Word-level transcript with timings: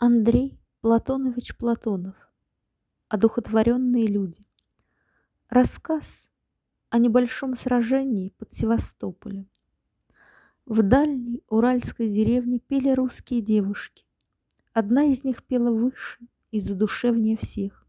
Андрей 0.00 0.60
Платонович 0.80 1.56
Платонов. 1.56 2.14
Одухотворенные 3.08 4.06
люди. 4.06 4.46
Рассказ 5.48 6.30
о 6.88 6.98
небольшом 6.98 7.56
сражении 7.56 8.32
под 8.38 8.52
Севастополем. 8.52 9.50
В 10.66 10.82
дальней 10.84 11.42
уральской 11.48 12.10
деревне 12.10 12.60
пели 12.60 12.90
русские 12.90 13.40
девушки. 13.40 14.06
Одна 14.72 15.02
из 15.02 15.24
них 15.24 15.42
пела 15.42 15.72
выше 15.72 16.20
и 16.52 16.60
задушевнее 16.60 17.36
всех. 17.36 17.84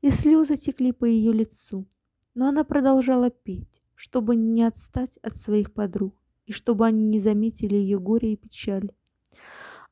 И 0.00 0.08
слезы 0.08 0.56
текли 0.56 0.92
по 0.92 1.04
ее 1.04 1.34
лицу, 1.34 1.86
но 2.32 2.48
она 2.48 2.64
продолжала 2.64 3.28
петь, 3.28 3.82
чтобы 3.94 4.36
не 4.36 4.62
отстать 4.62 5.18
от 5.18 5.36
своих 5.36 5.74
подруг 5.74 6.16
и 6.46 6.52
чтобы 6.52 6.86
они 6.86 7.04
не 7.04 7.20
заметили 7.20 7.74
ее 7.74 8.00
горе 8.00 8.32
и 8.32 8.36
печали. 8.36 8.96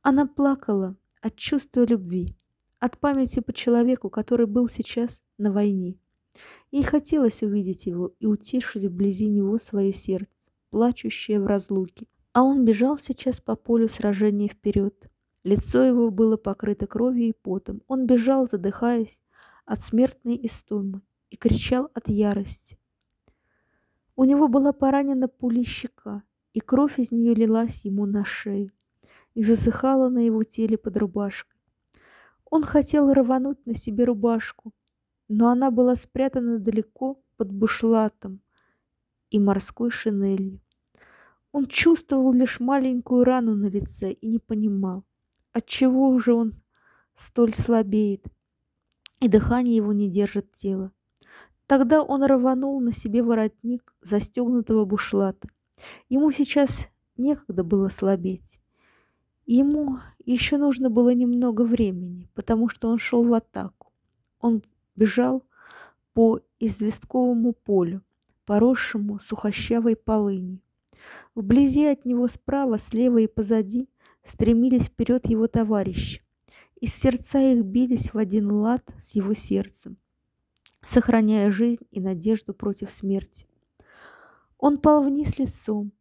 Она 0.00 0.26
плакала, 0.26 0.96
от 1.25 1.36
чувства 1.36 1.86
любви, 1.86 2.36
от 2.80 2.99
памяти 2.99 3.40
по 3.40 3.53
человеку, 3.53 4.11
который 4.11 4.46
был 4.46 4.68
сейчас 4.68 5.22
на 5.39 5.50
войне. 5.50 5.96
Ей 6.71 6.82
хотелось 6.82 7.43
увидеть 7.43 7.86
его 7.86 8.12
и 8.21 8.26
утешить 8.26 8.85
вблизи 8.85 9.29
него 9.29 9.57
свое 9.57 9.93
сердце, 9.94 10.50
плачущее 10.68 11.40
в 11.40 11.46
разлуке. 11.46 12.07
А 12.35 12.43
он 12.43 12.66
бежал 12.66 12.99
сейчас 12.99 13.40
по 13.40 13.57
полю 13.57 13.89
сражения 13.89 14.49
вперед. 14.49 15.11
Лицо 15.44 15.82
его 15.82 16.11
было 16.11 16.36
покрыто 16.36 16.86
кровью 16.86 17.29
и 17.29 17.32
потом. 17.32 17.80
Он 17.86 18.07
бежал, 18.07 18.46
задыхаясь 18.46 19.18
от 19.64 19.82
смертной 19.82 20.38
истомы, 20.43 21.00
и 21.30 21.36
кричал 21.36 21.91
от 21.94 22.08
ярости. 22.08 22.79
У 24.14 24.25
него 24.25 24.49
была 24.49 24.75
поранена 24.75 25.29
пулей 25.29 25.64
щека, 25.64 26.22
и 26.52 26.61
кровь 26.61 26.99
из 26.99 27.13
нее 27.13 27.35
лилась 27.35 27.85
ему 27.86 28.04
на 28.04 28.27
шею 28.27 28.71
и 29.34 29.43
засыхала 29.43 30.08
на 30.08 30.24
его 30.24 30.43
теле 30.44 30.79
под 30.79 30.96
рубашкой. 30.96 31.61
Он 32.50 32.62
хотел 32.62 33.12
рвануть 33.12 33.64
на 33.66 33.74
себе 33.74 34.05
рубашку, 34.05 34.72
но 35.28 35.48
она 35.48 35.70
была 35.70 35.96
спрятана 35.96 36.58
далеко 36.58 37.20
под 37.36 37.52
бушлатом 37.52 38.41
и 39.30 39.38
морской 39.38 39.91
шинелью. 39.91 40.60
Он 41.52 41.66
чувствовал 41.66 42.32
лишь 42.32 42.60
маленькую 42.60 43.24
рану 43.24 43.54
на 43.54 43.66
лице 43.66 44.12
и 44.12 44.26
не 44.26 44.38
понимал, 44.38 45.04
отчего 45.52 46.08
уже 46.08 46.34
он 46.34 46.54
столь 47.14 47.54
слабеет, 47.54 48.24
и 49.20 49.28
дыхание 49.28 49.76
его 49.76 49.92
не 49.92 50.10
держит 50.10 50.52
тело. 50.52 50.92
Тогда 51.66 52.02
он 52.02 52.24
рванул 52.24 52.80
на 52.80 52.92
себе 52.92 53.22
воротник 53.22 53.94
застегнутого 54.02 54.84
бушлата. 54.84 55.48
Ему 56.08 56.30
сейчас 56.30 56.88
некогда 57.16 57.64
было 57.64 57.88
слабеть. 57.88 58.60
Ему 59.47 59.98
еще 60.25 60.56
нужно 60.56 60.89
было 60.89 61.12
немного 61.14 61.62
времени, 61.62 62.28
потому 62.34 62.69
что 62.69 62.89
он 62.89 62.98
шел 62.98 63.25
в 63.25 63.34
атаку. 63.34 63.92
Он 64.41 64.62
бежал 64.97 65.42
по 66.14 66.41
известковому 66.61 67.53
полю, 67.53 68.03
поросшему 68.47 69.19
сухощавой 69.19 69.97
полынью. 69.97 70.61
Вблизи 71.34 71.84
от 71.87 72.06
него 72.06 72.28
справа, 72.28 72.78
слева 72.78 73.19
и 73.19 73.27
позади 73.27 73.91
стремились 74.22 74.87
вперед 74.87 75.28
его 75.28 75.47
товарищи, 75.47 76.22
и 76.81 76.87
сердца 76.87 77.39
их 77.39 77.65
бились 77.65 78.15
в 78.15 78.19
один 78.19 78.50
лад 78.50 78.83
с 78.98 79.15
его 79.15 79.34
сердцем, 79.34 79.98
сохраняя 80.83 81.50
жизнь 81.50 81.84
и 81.91 82.00
надежду 82.00 82.55
против 82.55 82.91
смерти. 82.91 83.47
Он 84.56 84.78
пал 84.78 85.05
вниз 85.05 85.39
лицом, 85.39 85.92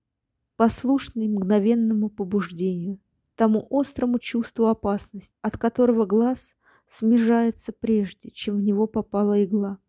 послушный 0.55 1.27
мгновенному 1.27 2.09
побуждению, 2.09 2.99
тому 3.35 3.67
острому 3.69 4.19
чувству 4.19 4.67
опасности, 4.67 5.33
от 5.41 5.57
которого 5.57 6.05
глаз 6.05 6.55
смежается 6.87 7.71
прежде, 7.71 8.29
чем 8.29 8.57
в 8.57 8.61
него 8.61 8.87
попала 8.87 9.43
игла. 9.43 9.79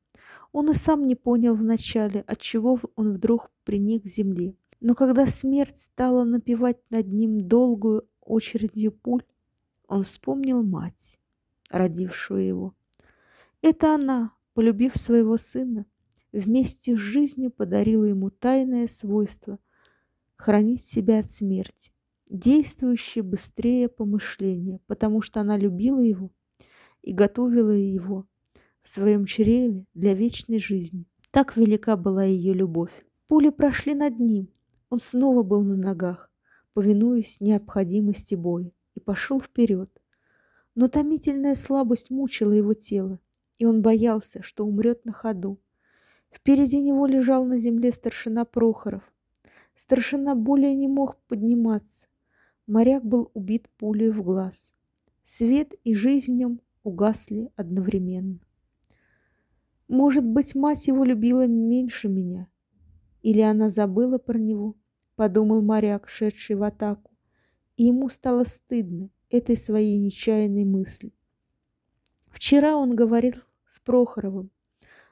Он 0.53 0.71
и 0.71 0.75
сам 0.75 1.07
не 1.07 1.15
понял 1.15 1.55
вначале, 1.55 2.23
от 2.23 2.41
чего 2.41 2.81
он 2.97 3.15
вдруг 3.15 3.51
приник 3.65 4.05
к 4.05 4.07
земле. 4.07 4.57
Но 4.81 4.95
когда 4.95 5.27
смерть 5.27 5.79
стала 5.79 6.25
напевать 6.25 6.79
над 6.91 7.09
ним 7.09 7.47
долгую 7.47 8.09
очередью 8.21 8.93
пуль, 8.93 9.25
он 9.87 10.03
вспомнил 10.03 10.63
мать, 10.63 11.19
родившую 11.71 12.47
его. 12.47 12.75
Это 13.63 13.95
она, 13.95 14.33
полюбив 14.55 14.97
своего 14.97 15.37
сына, 15.37 15.87
вместе 16.33 16.97
с 16.97 17.01
жизнью 17.01 17.51
подарила 17.51 18.05
ему 18.05 18.31
тайное 18.31 18.87
свойство 18.87 19.59
хранить 20.37 20.87
себя 20.87 21.21
от 21.21 21.31
смерти 21.31 21.94
действующее 22.35 23.23
быстрее 23.23 23.89
помышления, 23.89 24.81
потому 24.89 25.23
что 25.23 25.41
она 25.41 25.57
любила 25.57 26.01
его 26.01 26.33
и 27.01 27.13
готовила 27.13 27.71
его 27.71 28.27
в 28.83 28.89
своем 28.89 29.25
чреве 29.25 29.85
для 29.95 30.15
вечной 30.15 30.59
жизни. 30.59 31.07
Так 31.31 31.57
велика 31.57 31.97
была 31.97 32.25
ее 32.25 32.53
любовь. 32.53 32.91
Пули 33.29 33.51
прошли 33.51 33.95
над 33.95 34.19
ним. 34.19 34.49
Он 34.91 34.99
снова 34.99 35.45
был 35.45 35.63
на 35.63 35.77
ногах, 35.77 36.31
повинуясь 36.73 37.41
необходимости 37.41 38.35
боя, 38.35 38.73
и 38.95 39.01
пошел 39.01 39.41
вперед. 39.41 39.91
Но 40.75 40.89
томительная 40.89 41.55
слабость 41.55 42.11
мучила 42.11 42.53
его 42.53 42.75
тело, 42.75 43.21
и 43.59 43.65
он 43.65 43.81
боялся, 43.81 44.43
что 44.43 44.67
умрет 44.67 45.05
на 45.05 45.13
ходу. 45.13 45.61
Впереди 46.33 46.81
него 46.81 47.07
лежал 47.07 47.45
на 47.45 47.59
земле 47.59 47.93
старшина 47.93 48.45
Прохоров. 48.45 49.03
Старшина 49.77 50.35
более 50.35 50.75
не 50.75 50.89
мог 50.89 51.17
подниматься. 51.29 52.09
Моряк 52.67 53.05
был 53.05 53.31
убит 53.35 53.69
пулей 53.77 54.11
в 54.11 54.23
глаз. 54.23 54.73
Свет 55.23 55.75
и 55.85 55.95
жизнь 55.95 56.33
в 56.33 56.35
нем 56.35 56.61
угасли 56.83 57.51
одновременно. 57.57 58.41
Может 59.87 60.27
быть, 60.27 60.55
мать 60.55 60.87
его 60.87 61.05
любила 61.05 61.47
меньше 61.47 62.09
меня, 62.09 62.49
или 63.21 63.43
она 63.43 63.69
забыла 63.69 64.17
про 64.17 64.39
него, 64.39 64.77
подумал 65.15 65.61
моряк, 65.61 66.09
шедший 66.09 66.57
в 66.57 66.63
атаку, 66.63 67.11
и 67.77 67.85
ему 67.85 68.09
стало 68.09 68.45
стыдно 68.45 69.11
этой 69.29 69.59
своей 69.59 69.99
нечаянной 69.99 70.65
мысли. 70.65 71.13
Вчера 72.29 72.77
он 72.77 72.97
говорил 72.97 73.35
с 73.67 73.79
Прохоровым. 73.81 74.51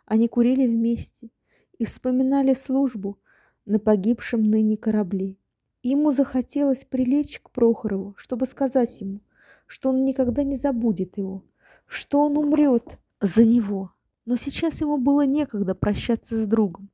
Они 0.06 0.26
курили 0.26 0.66
вместе 0.66 1.30
и 1.78 1.84
вспоминали 1.84 2.54
службу 2.54 3.18
на 3.66 3.78
погибшем 3.78 4.42
ныне 4.42 4.76
корабле. 4.76 5.36
Ему 5.82 6.12
захотелось 6.12 6.84
прилечь 6.84 7.40
к 7.40 7.50
Прохорову, 7.50 8.14
чтобы 8.16 8.46
сказать 8.46 9.00
ему, 9.00 9.20
что 9.66 9.88
он 9.88 10.04
никогда 10.04 10.44
не 10.44 10.56
забудет 10.56 11.18
его, 11.18 11.44
что 11.86 12.20
он 12.20 12.36
умрет 12.36 12.98
за 13.20 13.44
него. 13.44 13.92
Но 14.24 14.36
сейчас 14.36 14.80
ему 14.80 14.98
было 14.98 15.26
некогда 15.26 15.74
прощаться 15.74 16.40
с 16.40 16.46
другом. 16.46 16.90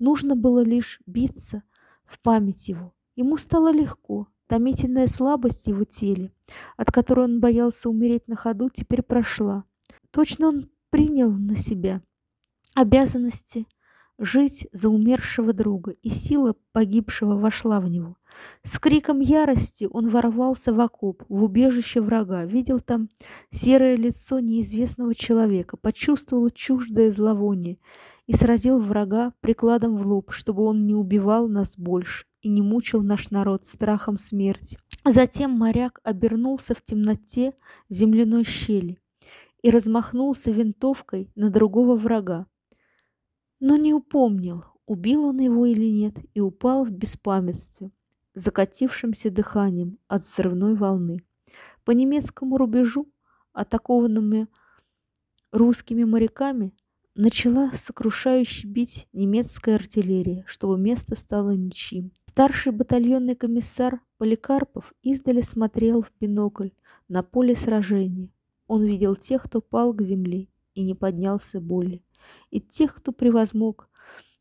Нужно 0.00 0.34
было 0.34 0.64
лишь 0.64 1.00
биться 1.06 1.62
в 2.04 2.18
память 2.20 2.68
его. 2.68 2.92
Ему 3.14 3.36
стало 3.36 3.72
легко. 3.72 4.26
Томительная 4.46 5.06
слабость 5.06 5.66
его 5.68 5.84
теле, 5.84 6.30
от 6.76 6.92
которой 6.92 7.24
он 7.24 7.40
боялся 7.40 7.88
умереть 7.88 8.28
на 8.28 8.36
ходу, 8.36 8.68
теперь 8.68 9.02
прошла. 9.02 9.64
Точно 10.10 10.48
он 10.48 10.70
принял 10.90 11.30
на 11.30 11.56
себя 11.56 12.02
обязанности 12.74 13.66
жить 14.18 14.68
за 14.72 14.88
умершего 14.88 15.52
друга, 15.52 15.92
и 16.02 16.08
сила 16.08 16.54
погибшего 16.72 17.36
вошла 17.36 17.80
в 17.80 17.88
него. 17.88 18.16
С 18.62 18.78
криком 18.78 19.20
ярости 19.20 19.88
он 19.90 20.08
ворвался 20.08 20.72
в 20.72 20.80
окоп, 20.80 21.22
в 21.28 21.44
убежище 21.44 22.00
врага, 22.00 22.44
видел 22.44 22.80
там 22.80 23.08
серое 23.50 23.96
лицо 23.96 24.40
неизвестного 24.40 25.14
человека, 25.14 25.76
почувствовал 25.76 26.50
чуждое 26.50 27.12
зловоние 27.12 27.78
и 28.26 28.34
сразил 28.34 28.80
врага 28.80 29.32
прикладом 29.40 29.96
в 29.96 30.06
лоб, 30.06 30.32
чтобы 30.32 30.64
он 30.64 30.86
не 30.86 30.94
убивал 30.94 31.48
нас 31.48 31.76
больше 31.76 32.26
и 32.42 32.48
не 32.48 32.62
мучил 32.62 33.02
наш 33.02 33.30
народ 33.30 33.64
страхом 33.64 34.16
смерти. 34.16 34.78
Затем 35.04 35.50
моряк 35.50 36.00
обернулся 36.02 36.74
в 36.74 36.82
темноте 36.82 37.52
земляной 37.88 38.44
щели 38.44 38.98
и 39.62 39.70
размахнулся 39.70 40.50
винтовкой 40.50 41.30
на 41.34 41.50
другого 41.50 41.96
врага, 41.96 42.46
но 43.66 43.78
не 43.78 43.94
упомнил, 43.94 44.62
убил 44.84 45.24
он 45.24 45.38
его 45.38 45.64
или 45.64 45.90
нет, 45.90 46.16
и 46.34 46.40
упал 46.40 46.84
в 46.84 46.90
беспамятстве, 46.90 47.92
закатившимся 48.34 49.30
дыханием 49.30 49.96
от 50.06 50.22
взрывной 50.22 50.74
волны. 50.74 51.20
По 51.82 51.92
немецкому 51.92 52.58
рубежу, 52.58 53.10
атакованными 53.54 54.48
русскими 55.50 56.04
моряками, 56.04 56.74
начала 57.14 57.70
сокрушающе 57.70 58.68
бить 58.68 59.08
немецкая 59.14 59.76
артиллерия, 59.76 60.44
чтобы 60.46 60.78
место 60.78 61.16
стало 61.16 61.56
ничьим. 61.56 62.12
Старший 62.28 62.70
батальонный 62.70 63.34
комиссар 63.34 64.02
Поликарпов 64.18 64.92
издали 65.02 65.40
смотрел 65.40 66.02
в 66.02 66.12
бинокль 66.20 66.72
на 67.08 67.22
поле 67.22 67.56
сражения. 67.56 68.28
Он 68.66 68.84
видел 68.84 69.16
тех, 69.16 69.44
кто 69.44 69.62
пал 69.62 69.94
к 69.94 70.02
земле 70.02 70.48
и 70.74 70.82
не 70.82 70.92
поднялся 70.92 71.62
более 71.62 72.02
и 72.50 72.60
тех, 72.60 72.94
кто 72.94 73.12
превозмог 73.12 73.88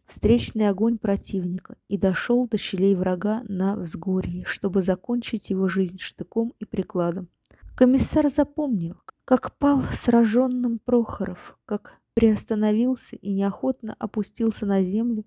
встречный 0.05 0.69
огонь 0.69 0.97
противника 0.97 1.77
и 1.87 1.97
дошел 1.97 2.47
до 2.47 2.57
щелей 2.57 2.95
врага 2.95 3.43
на 3.47 3.75
взгорье, 3.75 4.45
чтобы 4.45 4.81
закончить 4.81 5.49
его 5.49 5.67
жизнь 5.67 5.97
штыком 5.99 6.53
и 6.59 6.65
прикладом. 6.65 7.29
Комиссар 7.75 8.29
запомнил, 8.29 8.97
как 9.25 9.57
пал 9.57 9.81
сраженным 9.91 10.79
Прохоров, 10.79 11.57
как 11.65 11.99
приостановился 12.13 13.15
и 13.15 13.31
неохотно 13.33 13.95
опустился 13.97 14.65
на 14.65 14.83
землю 14.83 15.25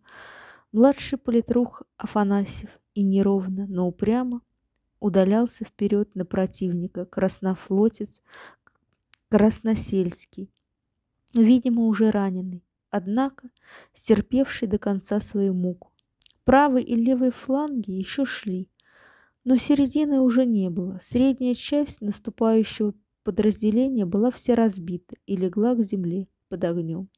младший 0.72 1.18
политрух 1.18 1.82
Афанасьев 1.96 2.70
и 2.94 3.02
неровно, 3.02 3.66
но 3.66 3.88
упрямо 3.88 4.42
удалялся 5.00 5.64
вперед 5.64 6.14
на 6.14 6.24
противника 6.24 7.04
краснофлотец 7.04 8.20
Красносельский, 9.28 10.52
видимо, 11.34 11.84
уже 11.86 12.10
раненый, 12.10 12.64
однако 12.90 13.50
стерпевший 13.92 14.68
до 14.68 14.78
конца 14.78 15.20
свою 15.20 15.54
муку. 15.54 15.92
Правый 16.44 16.82
и 16.82 16.94
левый 16.94 17.32
фланги 17.32 17.90
еще 17.90 18.24
шли, 18.24 18.70
но 19.44 19.56
середины 19.56 20.20
уже 20.20 20.44
не 20.44 20.70
было. 20.70 20.98
Средняя 21.00 21.54
часть 21.54 22.00
наступающего 22.00 22.94
подразделения 23.24 24.06
была 24.06 24.30
вся 24.30 24.54
разбита 24.54 25.16
и 25.26 25.36
легла 25.36 25.74
к 25.74 25.80
земле 25.80 26.28
под 26.48 26.64
огнем. 26.64 27.08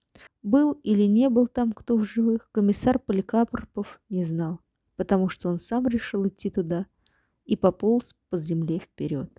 Был 0.43 0.72
или 0.82 1.02
не 1.02 1.28
был 1.28 1.46
там 1.46 1.72
кто 1.72 1.96
в 1.96 2.05
живых, 2.05 2.49
комиссар 2.52 2.99
Поликарпов 2.99 4.00
не 4.08 4.25
знал, 4.25 4.60
потому 4.96 5.28
что 5.28 5.49
он 5.49 5.58
сам 5.58 5.87
решил 5.87 6.26
идти 6.26 6.50
туда 6.50 6.87
и 7.44 7.56
пополз 7.56 8.14
под 8.31 8.43
земле 8.43 8.78
вперед. 8.78 9.31